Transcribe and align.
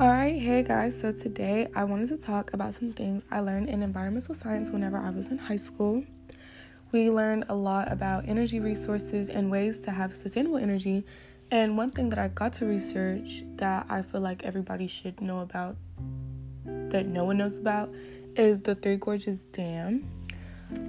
Alright, 0.00 0.42
hey 0.42 0.64
guys, 0.64 0.98
so 0.98 1.12
today 1.12 1.68
I 1.72 1.84
wanted 1.84 2.08
to 2.08 2.16
talk 2.16 2.52
about 2.52 2.74
some 2.74 2.92
things 2.92 3.22
I 3.30 3.38
learned 3.38 3.68
in 3.68 3.80
environmental 3.80 4.34
science 4.34 4.72
whenever 4.72 4.98
I 4.98 5.10
was 5.10 5.28
in 5.28 5.38
high 5.38 5.54
school. 5.54 6.04
We 6.90 7.10
learned 7.10 7.44
a 7.48 7.54
lot 7.54 7.92
about 7.92 8.28
energy 8.28 8.58
resources 8.58 9.30
and 9.30 9.52
ways 9.52 9.78
to 9.82 9.92
have 9.92 10.12
sustainable 10.12 10.56
energy, 10.56 11.04
and 11.52 11.76
one 11.76 11.92
thing 11.92 12.08
that 12.08 12.18
I 12.18 12.26
got 12.26 12.54
to 12.54 12.66
research 12.66 13.44
that 13.54 13.86
I 13.88 14.02
feel 14.02 14.20
like 14.20 14.42
everybody 14.42 14.88
should 14.88 15.20
know 15.20 15.38
about, 15.38 15.76
that 16.64 17.06
no 17.06 17.22
one 17.22 17.36
knows 17.36 17.56
about, 17.56 17.94
is 18.34 18.62
the 18.62 18.74
Three 18.74 18.96
Gorges 18.96 19.44
Dam. 19.44 20.10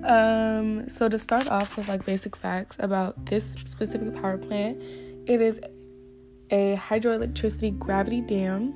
Um, 0.04 0.90
so 0.90 1.08
to 1.10 1.20
start 1.20 1.48
off 1.48 1.78
with 1.78 1.88
like 1.88 2.08
basic 2.08 2.36
facts 2.36 2.78
about 2.80 3.28
this 3.28 3.52
specific 3.68 4.16
power 4.16 4.40
plant, 4.40 4.82
it 5.28 5.42
is 5.42 5.62
a 6.50 6.76
hydroelectricity 6.78 7.78
gravity 7.78 8.22
dam. 8.22 8.74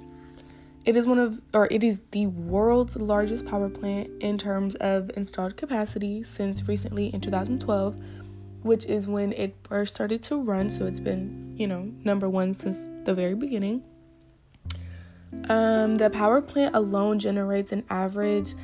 It 0.90 0.98
is 0.98 1.06
one 1.06 1.20
of, 1.20 1.40
or 1.54 1.68
it 1.70 1.84
is 1.84 2.00
the 2.10 2.26
world's 2.26 2.96
largest 2.96 3.46
power 3.46 3.70
plant 3.70 4.10
in 4.24 4.40
terms 4.40 4.74
of 4.74 5.12
installed 5.16 5.56
capacity 5.56 6.24
since 6.24 6.68
recently 6.68 7.14
in 7.14 7.22
2012, 7.22 7.96
which 8.64 8.88
is 8.88 9.08
when 9.08 9.32
it 9.34 9.56
first 9.62 9.94
started 9.94 10.24
to 10.24 10.38
run. 10.42 10.72
So 10.72 10.88
it's 10.88 11.00
been, 11.00 11.54
you 11.56 11.68
know, 11.68 11.92
number 12.04 12.28
one 12.28 12.56
since 12.56 12.90
the 13.06 13.14
very 13.14 13.36
beginning. 13.36 13.84
Um, 15.48 15.98
the 15.98 16.10
power 16.10 16.42
plant 16.42 16.76
alone 16.76 17.20
generates 17.20 17.72
an 17.72 17.84
average 17.92 18.56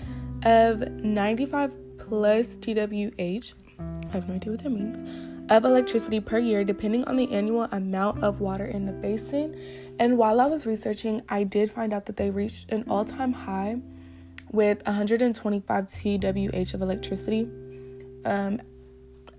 of 0.42 0.80
95 0.82 1.78
plus 2.00 2.56
TWH. 2.56 3.54
I 3.78 4.12
have 4.14 4.28
no 4.28 4.34
idea 4.34 4.52
what 4.52 4.64
that 4.64 4.72
means 4.72 5.26
of 5.50 5.64
electricity 5.64 6.20
per 6.20 6.40
year, 6.40 6.64
depending 6.64 7.04
on 7.06 7.18
the 7.18 7.32
annual 7.32 7.64
amount 7.72 8.24
of 8.24 8.42
water 8.42 8.66
in 8.66 8.86
the 8.86 8.92
basin. 8.92 9.56
And 10.00 10.18
while 10.18 10.42
I 10.42 10.46
was 10.46 10.66
researching, 10.66 11.22
I 11.30 11.44
did 11.44 11.72
find 11.72 11.94
out 11.94 12.06
that 12.08 12.18
they 12.18 12.30
reached 12.30 12.72
an 12.72 12.86
all 12.90 13.06
time 13.06 13.34
high 13.34 13.78
with 14.52 14.86
125 14.86 15.88
TWH 15.88 16.74
of 16.74 16.82
electricity 16.82 17.50
um, 18.26 18.62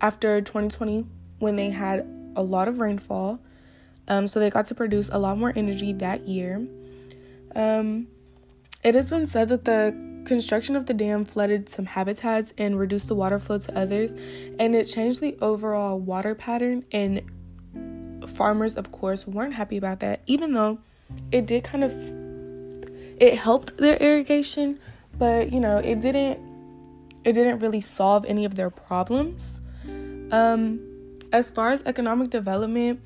after 0.01 0.41
2020 0.41 1.07
when 1.39 1.57
they 1.57 1.71
had 1.71 2.07
a 2.37 2.43
lot 2.43 2.69
of 2.69 2.81
rainfall. 2.81 3.41
Um, 4.09 4.29
so 4.29 4.39
they 4.41 4.51
got 4.51 4.67
to 4.67 4.75
produce 4.75 5.09
a 5.11 5.19
lot 5.19 5.37
more 5.39 5.53
energy 5.57 5.93
that 5.95 6.29
year. 6.29 6.67
Um, 7.55 8.09
it 8.85 8.95
has 8.95 9.11
been 9.11 9.27
said 9.27 9.49
that 9.49 9.65
the 9.65 10.07
Construction 10.27 10.75
of 10.75 10.87
the 10.87 10.93
dam 10.93 11.25
flooded 11.25 11.69
some 11.69 11.87
habitats 11.87 12.53
and 12.59 12.77
reduced 12.77 13.07
the 13.07 13.15
water 13.15 13.39
flow 13.39 13.59
to 13.59 13.79
others, 13.79 14.11
and 14.59 14.75
it 14.75 14.87
changed 14.87 15.21
the 15.21 15.37
overall 15.41 16.01
water 16.01 16.35
pattern. 16.35 16.85
And 16.91 17.23
farmers, 18.27 18.77
of 18.77 18.93
course, 18.93 19.27
weren't 19.27 19.55
happy 19.55 19.77
about 19.77 20.01
that, 20.01 20.21
even 20.27 20.53
though 20.53 20.79
it 21.33 21.47
did 21.47 21.65
kind 21.65 21.85
of 21.85 21.93
it 23.19 23.39
helped 23.39 23.79
their 23.79 23.97
irrigation, 23.97 24.79
but 25.19 25.53
you 25.53 25.61
know, 25.61 25.79
it 25.79 26.01
didn't 26.01 26.39
it 27.25 27.33
didn't 27.33 27.59
really 27.59 27.81
solve 27.81 28.25
any 28.27 28.45
of 28.45 28.55
their 28.55 28.71
problems. 28.71 29.61
Um, 30.31 30.81
as 31.33 31.51
far 31.51 31.71
as 31.71 31.83
economic 31.85 32.31
development, 32.31 33.01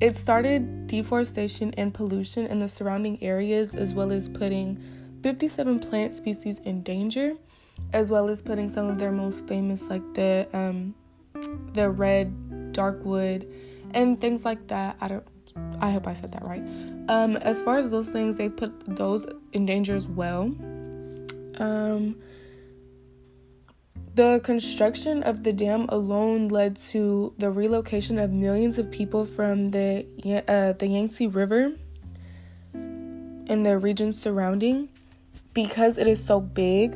it 0.00 0.16
started 0.16 0.86
deforestation 0.86 1.74
and 1.76 1.92
pollution 1.92 2.46
in 2.46 2.58
the 2.58 2.68
surrounding 2.68 3.22
areas, 3.22 3.74
as 3.74 3.94
well 3.94 4.10
as 4.12 4.28
putting 4.28 4.82
57 5.22 5.78
plant 5.78 6.14
species 6.14 6.58
in 6.64 6.82
danger, 6.82 7.34
as 7.92 8.10
well 8.10 8.28
as 8.28 8.40
putting 8.40 8.68
some 8.68 8.88
of 8.88 8.98
their 8.98 9.12
most 9.12 9.46
famous, 9.46 9.88
like 9.90 10.02
the 10.14 10.48
um, 10.52 10.94
the 11.74 11.88
red 11.90 12.32
darkwood 12.72 13.46
and 13.94 14.20
things 14.20 14.44
like 14.44 14.68
that. 14.68 14.96
I 15.00 15.08
don't. 15.08 15.26
I 15.80 15.90
hope 15.90 16.06
I 16.06 16.14
said 16.14 16.32
that 16.32 16.44
right. 16.44 16.62
Um, 17.08 17.36
as 17.36 17.60
far 17.60 17.78
as 17.78 17.90
those 17.90 18.08
things, 18.08 18.36
they 18.36 18.48
put 18.48 18.96
those 18.96 19.26
in 19.52 19.66
danger 19.66 19.96
as 19.96 20.06
well. 20.06 20.54
Um, 21.58 22.16
the 24.14 24.40
construction 24.42 25.22
of 25.22 25.42
the 25.42 25.52
dam 25.52 25.86
alone 25.88 26.48
led 26.48 26.76
to 26.76 27.34
the 27.38 27.50
relocation 27.50 28.18
of 28.18 28.32
millions 28.32 28.78
of 28.78 28.90
people 28.90 29.24
from 29.24 29.70
the 29.70 30.06
uh, 30.46 30.72
the 30.72 30.86
Yangtze 30.86 31.26
River 31.26 31.72
and 32.72 33.66
the 33.66 33.78
regions 33.78 34.20
surrounding 34.20 34.88
because 35.54 35.98
it 35.98 36.06
is 36.06 36.24
so 36.24 36.40
big. 36.40 36.94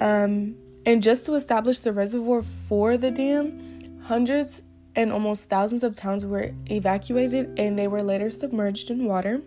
Um, 0.00 0.56
and 0.84 1.02
just 1.02 1.26
to 1.26 1.34
establish 1.34 1.80
the 1.80 1.92
reservoir 1.92 2.42
for 2.42 2.96
the 2.96 3.10
dam, 3.10 4.00
hundreds 4.04 4.62
and 4.96 5.12
almost 5.12 5.48
thousands 5.48 5.84
of 5.84 5.94
towns 5.94 6.24
were 6.24 6.52
evacuated 6.68 7.58
and 7.58 7.78
they 7.78 7.86
were 7.86 8.02
later 8.02 8.30
submerged 8.30 8.90
in 8.90 9.04
water. 9.04 9.42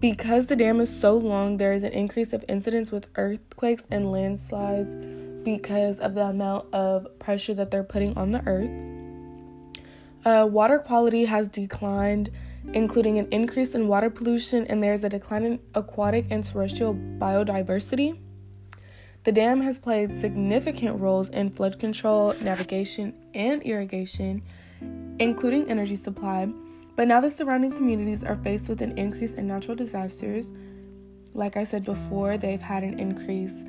Because 0.00 0.46
the 0.46 0.56
dam 0.56 0.80
is 0.80 0.94
so 0.94 1.16
long, 1.16 1.58
there 1.58 1.72
is 1.72 1.84
an 1.84 1.92
increase 1.92 2.32
of 2.32 2.44
incidents 2.48 2.90
with 2.90 3.06
earthquakes 3.16 3.84
and 3.90 4.10
landslides 4.10 4.94
because 5.44 6.00
of 6.00 6.14
the 6.14 6.24
amount 6.24 6.72
of 6.74 7.06
pressure 7.18 7.54
that 7.54 7.70
they're 7.70 7.84
putting 7.84 8.16
on 8.18 8.32
the 8.32 8.42
earth. 8.46 8.70
Uh, 10.24 10.46
water 10.46 10.78
quality 10.78 11.26
has 11.26 11.48
declined 11.48 12.30
including 12.72 13.18
an 13.18 13.28
increase 13.30 13.74
in 13.74 13.88
water 13.88 14.08
pollution, 14.08 14.66
and 14.66 14.82
there's 14.82 15.04
a 15.04 15.08
decline 15.08 15.44
in 15.44 15.60
aquatic 15.74 16.26
and 16.30 16.44
terrestrial 16.44 16.94
biodiversity. 16.94 18.18
The 19.24 19.32
dam 19.32 19.62
has 19.62 19.78
played 19.78 20.20
significant 20.20 21.00
roles 21.00 21.30
in 21.30 21.48
flood 21.48 21.78
control, 21.80 22.34
navigation, 22.42 23.14
and 23.32 23.62
irrigation, 23.62 24.42
including 25.18 25.70
energy 25.70 25.96
supply. 25.96 26.52
But 26.94 27.08
now 27.08 27.20
the 27.20 27.30
surrounding 27.30 27.72
communities 27.72 28.22
are 28.22 28.36
faced 28.36 28.68
with 28.68 28.82
an 28.82 28.98
increase 28.98 29.34
in 29.34 29.46
natural 29.46 29.76
disasters. 29.76 30.52
Like 31.32 31.56
I 31.56 31.64
said 31.64 31.86
before, 31.86 32.36
they've 32.36 32.60
had 32.60 32.84
an 32.84 33.00
increase 33.00 33.64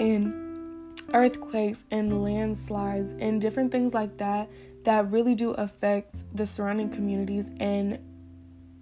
in 0.00 0.94
earthquakes 1.14 1.84
and 1.92 2.24
landslides 2.24 3.14
and 3.20 3.40
different 3.40 3.70
things 3.70 3.94
like 3.94 4.18
that 4.18 4.50
that 4.82 5.10
really 5.12 5.36
do 5.36 5.50
affect 5.52 6.24
the 6.36 6.46
surrounding 6.46 6.90
communities 6.90 7.50
and 7.58 7.98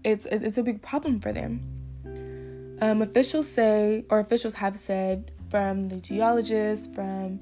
it's 0.04 0.26
it's 0.26 0.58
a 0.58 0.62
big 0.62 0.82
problem 0.82 1.20
for 1.20 1.32
them. 1.32 1.60
Um, 2.80 3.02
officials 3.02 3.48
say, 3.48 4.04
or 4.10 4.20
officials 4.20 4.54
have 4.54 4.76
said, 4.76 5.30
from 5.54 5.88
the 5.88 5.98
geologists, 5.98 6.92
from 6.92 7.38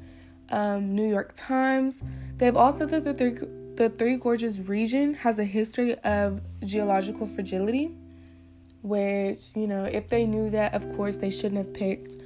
um, 0.50 0.94
New 0.94 1.08
York 1.08 1.32
Times, 1.34 2.02
they've 2.36 2.58
also 2.58 2.86
said 2.86 3.04
that 3.06 3.16
the, 3.16 3.48
the 3.76 3.88
Three 3.88 4.16
Gorges 4.16 4.68
region 4.68 5.14
has 5.14 5.38
a 5.38 5.46
history 5.46 5.94
of 6.00 6.42
geological 6.62 7.26
fragility, 7.26 7.90
which, 8.82 9.56
you 9.56 9.66
know, 9.66 9.84
if 9.84 10.08
they 10.08 10.26
knew 10.26 10.50
that, 10.50 10.74
of 10.74 10.94
course, 10.94 11.16
they 11.16 11.30
shouldn't 11.30 11.56
have 11.56 11.72
picked 11.72 12.20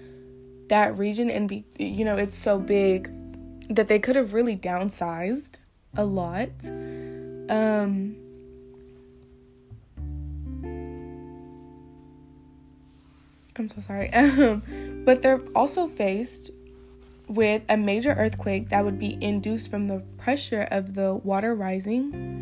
that 0.70 0.98
region 0.98 1.30
and 1.30 1.48
be, 1.48 1.64
you 1.78 2.04
know, 2.04 2.16
it's 2.16 2.36
so 2.36 2.58
big 2.58 3.08
that 3.72 3.86
they 3.86 4.00
could 4.00 4.16
have 4.16 4.34
really 4.34 4.56
downsized 4.56 5.58
a 5.96 6.04
lot. 6.04 6.50
Um, 7.48 8.16
I'm 13.56 13.68
so 13.68 13.80
sorry. 13.80 14.10
but 15.06 15.22
they're 15.22 15.40
also 15.54 15.86
faced 15.86 16.50
with 17.28 17.64
a 17.68 17.76
major 17.76 18.12
earthquake 18.12 18.68
that 18.68 18.84
would 18.84 18.98
be 18.98 19.16
induced 19.22 19.70
from 19.70 19.86
the 19.86 20.04
pressure 20.18 20.66
of 20.70 20.94
the 20.94 21.14
water 21.14 21.54
rising. 21.54 22.34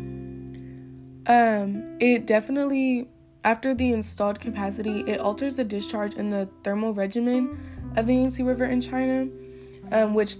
Um, 1.27 1.97
it 1.99 2.25
definitely, 2.25 3.07
after 3.43 3.73
the 3.75 3.91
installed 3.93 4.39
capacity, 4.41 5.01
it 5.01 5.19
alters 5.19 5.55
the 5.55 5.63
discharge 5.63 6.15
in 6.15 6.29
the 6.29 6.49
thermal 6.63 6.93
regimen 6.93 7.57
of 7.95 8.07
the 8.07 8.15
Yangtze 8.15 8.41
River 8.41 8.65
in 8.65 8.81
China, 8.81 9.29
um, 9.91 10.15
which 10.15 10.35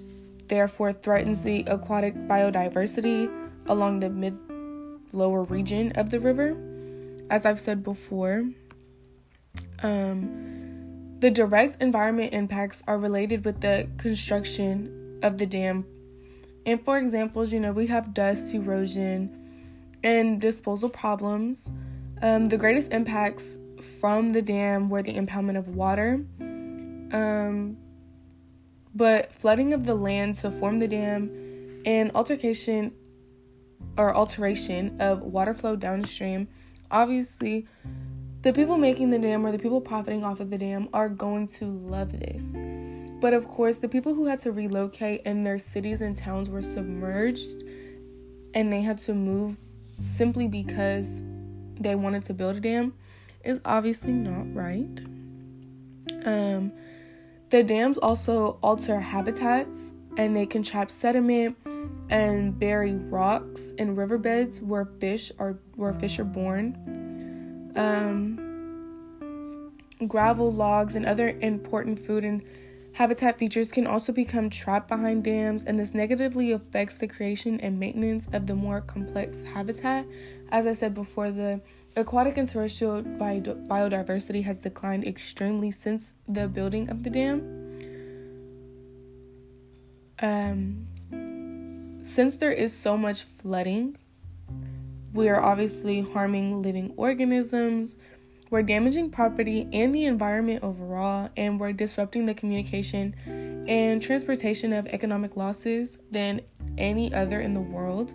therefore 0.47 0.93
threatens 0.93 1.43
the 1.43 1.63
aquatic 1.67 2.15
biodiversity 2.15 3.31
along 3.67 3.99
the 3.99 4.09
mid 4.09 4.35
lower 5.11 5.43
region 5.43 5.91
of 5.93 6.09
the 6.09 6.19
river. 6.19 6.57
As 7.29 7.45
I've 7.45 7.59
said 7.59 7.83
before, 7.83 8.45
um, 9.81 10.64
the 11.19 11.31
direct 11.31 11.77
environment 11.81 12.33
impacts 12.33 12.83
are 12.87 12.97
related 12.97 13.45
with 13.45 13.61
the 13.61 13.87
construction 13.97 15.19
of 15.23 15.37
the 15.37 15.45
dam. 15.45 15.85
And 16.65 16.83
for 16.83 16.97
examples, 16.97 17.53
you 17.53 17.59
know, 17.59 17.71
we 17.71 17.87
have 17.87 18.13
dust, 18.13 18.53
erosion, 18.53 19.97
and 20.03 20.41
disposal 20.41 20.89
problems. 20.89 21.71
Um, 22.21 22.45
the 22.45 22.57
greatest 22.57 22.91
impacts 22.91 23.59
from 23.99 24.33
the 24.33 24.41
dam 24.41 24.89
were 24.89 25.03
the 25.03 25.13
impoundment 25.13 25.57
of 25.57 25.69
water, 25.69 26.25
um, 26.39 27.77
but 28.93 29.33
flooding 29.33 29.73
of 29.73 29.85
the 29.85 29.95
land 29.95 30.35
to 30.35 30.51
form 30.51 30.79
the 30.79 30.87
dam 30.87 31.29
and 31.85 32.11
altercation 32.15 32.93
or 33.97 34.15
alteration 34.15 34.99
of 34.99 35.21
water 35.21 35.53
flow 35.53 35.75
downstream 35.75 36.47
obviously 36.91 37.67
the 38.45 38.53
people 38.53 38.77
making 38.77 39.09
the 39.09 39.17
dam 39.17 39.43
or 39.43 39.51
the 39.51 39.57
people 39.57 39.81
profiting 39.81 40.23
off 40.23 40.39
of 40.39 40.51
the 40.51 40.57
dam 40.59 40.87
are 40.93 41.09
going 41.09 41.47
to 41.47 41.65
love 41.65 42.11
this. 42.11 42.51
But 43.19 43.33
of 43.33 43.47
course, 43.47 43.77
the 43.77 43.89
people 43.89 44.13
who 44.13 44.27
had 44.27 44.39
to 44.41 44.51
relocate 44.51 45.23
and 45.25 45.43
their 45.43 45.57
cities 45.57 45.99
and 45.99 46.15
towns 46.15 46.47
were 46.47 46.61
submerged 46.61 47.63
and 48.53 48.71
they 48.71 48.83
had 48.83 48.99
to 48.99 49.15
move 49.15 49.57
simply 49.99 50.47
because 50.47 51.23
they 51.79 51.95
wanted 51.95 52.21
to 52.21 52.35
build 52.35 52.57
a 52.57 52.59
dam, 52.59 52.93
is 53.43 53.61
obviously 53.65 54.13
not 54.13 54.53
right. 54.53 54.99
Um, 56.23 56.71
the 57.49 57.63
dams 57.63 57.97
also 57.97 58.59
alter 58.61 58.99
habitats 58.99 59.95
and 60.17 60.35
they 60.35 60.45
can 60.45 60.61
trap 60.61 60.91
sediment 60.91 61.57
and 62.11 62.59
bury 62.59 62.93
rocks 62.95 63.71
in 63.71 63.95
riverbeds 63.95 64.61
where 64.61 64.85
fish 64.99 65.31
are 65.39 65.57
where 65.73 65.93
fish 65.93 66.19
are 66.19 66.25
born. 66.25 67.04
Um, 67.75 69.71
gravel, 70.07 70.51
logs, 70.51 70.95
and 70.95 71.05
other 71.05 71.29
important 71.41 71.99
food 71.99 72.23
and 72.23 72.41
habitat 72.93 73.37
features 73.37 73.71
can 73.71 73.85
also 73.85 74.13
become 74.13 74.49
trapped 74.49 74.87
behind 74.87 75.23
dams, 75.23 75.65
and 75.65 75.77
this 75.77 75.93
negatively 75.93 76.51
affects 76.51 76.97
the 76.97 77.07
creation 77.07 77.59
and 77.59 77.79
maintenance 77.79 78.27
of 78.31 78.47
the 78.47 78.55
more 78.55 78.81
complex 78.81 79.43
habitat. 79.43 80.05
As 80.49 80.65
I 80.65 80.73
said 80.73 80.93
before, 80.93 81.31
the 81.31 81.61
aquatic 81.97 82.37
and 82.37 82.47
terrestrial 82.47 83.03
biodiversity 83.03 84.43
has 84.43 84.57
declined 84.57 85.05
extremely 85.05 85.71
since 85.71 86.13
the 86.27 86.47
building 86.47 86.89
of 86.89 87.03
the 87.03 87.09
dam. 87.09 87.41
Um, 90.21 90.87
since 92.01 92.37
there 92.37 92.51
is 92.51 92.73
so 92.77 92.95
much 92.95 93.23
flooding, 93.23 93.97
we 95.15 95.29
are 95.29 95.41
obviously 95.41 96.01
harming 96.01 96.61
living 96.61 96.93
organisms, 96.97 97.95
we're 98.49 98.61
damaging 98.61 99.09
property 99.09 99.67
and 99.71 99.95
the 99.95 100.05
environment 100.05 100.61
overall, 100.61 101.29
and 101.37 101.57
we're 101.57 101.71
disrupting 101.71 102.25
the 102.25 102.33
communication 102.33 103.15
and 103.67 104.01
transportation 104.01 104.73
of 104.73 104.85
economic 104.87 105.37
losses 105.37 105.97
than 106.11 106.41
any 106.77 107.13
other 107.13 107.39
in 107.39 107.53
the 107.53 107.61
world. 107.61 108.13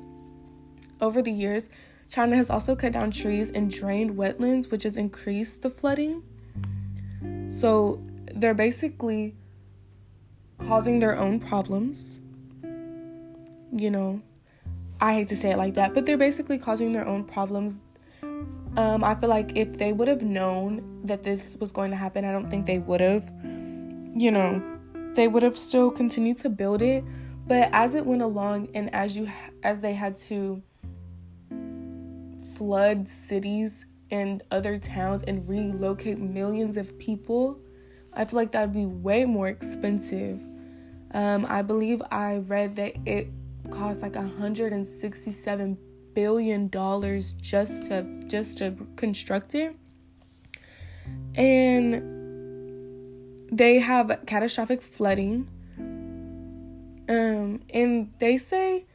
Over 1.00 1.23
the 1.23 1.32
years, 1.32 1.70
China 2.11 2.37
has 2.37 2.50
also 2.50 2.76
cut 2.76 2.93
down 2.93 3.11
trees 3.11 3.50
and 3.50 3.70
drained 3.70 4.17
wetlands, 4.17 4.70
which 4.70 4.82
has 4.82 4.99
increased 4.99 5.62
the 5.62 5.70
flooding. 5.70 6.23
So 7.49 8.02
they're 8.35 8.55
basically 8.55 9.35
causing 10.58 10.99
their 10.99 11.17
own 11.17 11.41
problems. 11.41 12.19
You 13.73 13.91
know, 13.91 14.23
I 15.00 15.14
hate 15.14 15.29
to 15.29 15.37
say 15.37 15.50
it 15.50 15.56
like 15.56 15.75
that, 15.75 15.94
but 15.94 16.06
they're 16.06 16.19
basically 16.19 16.58
causing 16.58 16.93
their 16.93 17.06
own 17.06 17.25
problems. 17.25 17.81
Um, 18.76 19.02
I 19.02 19.14
feel 19.14 19.29
like 19.29 19.56
if 19.56 19.79
they 19.79 19.93
would 19.93 20.08
have 20.08 20.23
known 20.23 21.00
that 21.05 21.23
this 21.23 21.56
was 21.58 21.73
going 21.73 21.91
to 21.91 21.97
happen, 21.97 22.25
I 22.25 22.32
don't 22.32 22.50
think 22.50 22.67
they 22.67 22.79
would 22.79 23.00
have, 23.00 23.31
you 24.14 24.31
know, 24.31 24.62
they 25.14 25.26
would 25.26 25.43
have 25.43 25.58
still 25.58 25.91
continued 25.91 26.38
to 26.38 26.50
build 26.50 26.82
it. 26.82 27.05
But 27.47 27.70
as 27.73 27.94
it 27.94 28.06
went 28.06 28.23
along, 28.23 28.69
and 28.75 28.94
as 28.94 29.17
you 29.17 29.31
as 29.62 29.81
they 29.81 29.94
had 29.94 30.17
to 30.17 30.62
flood 32.56 33.08
cities 33.08 33.87
and 34.11 34.43
other 34.50 34.79
towns 34.79 35.23
and 35.23 35.49
relocate 35.49 36.19
millions 36.19 36.76
of 36.76 36.97
people, 36.99 37.58
I 38.12 38.25
feel 38.25 38.37
like 38.37 38.52
that 38.52 38.69
would 38.69 38.75
be 38.75 38.87
way 38.87 39.25
more 39.25 39.49
expensive 39.49 40.44
um, 41.12 41.47
I 41.49 41.62
believe 41.62 42.02
I 42.11 42.38
read 42.38 42.76
that 42.76 42.94
it 43.05 43.29
cost 43.70 44.02
like 44.02 44.14
167 44.14 45.78
billion 46.14 46.69
dollars 46.69 47.32
just 47.34 47.87
to 47.87 48.05
just 48.26 48.58
to 48.58 48.75
construct 48.96 49.55
it. 49.55 49.76
And 51.34 52.19
they 53.50 53.78
have 53.78 54.20
catastrophic 54.26 54.82
flooding. 54.82 55.49
Um, 57.08 57.62
and 57.75 58.12
they 58.19 58.37
say 58.37 58.87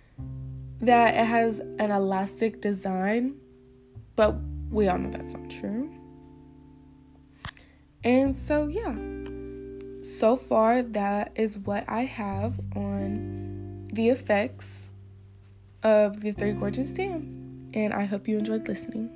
that 0.80 1.16
it 1.16 1.26
has 1.26 1.60
an 1.60 1.92
elastic 1.92 2.62
design, 2.62 3.36
but 4.16 4.36
we 4.70 4.88
all 4.88 4.98
know 4.98 5.10
that's 5.10 5.34
not 5.34 5.50
true. 5.50 5.92
And 8.04 8.36
so, 8.36 8.68
yeah 8.68 8.96
so 10.06 10.36
far, 10.36 10.84
that 10.84 11.32
is 11.36 11.58
what 11.58 11.84
I 11.88 12.06
have 12.06 12.60
on 12.76 13.45
the 13.96 14.10
effects 14.10 14.90
of 15.82 16.22
the 16.22 16.34
Three 16.34 16.52
Gorges 16.52 16.92
Dam. 16.92 17.72
And 17.74 17.94
I 17.94 18.06
hope 18.06 18.28
you 18.28 18.38
enjoyed 18.38 18.68
listening. 18.68 19.10